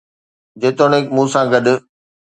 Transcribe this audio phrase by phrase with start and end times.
[0.61, 1.65] جيتوڻيڪ مون سان گڏ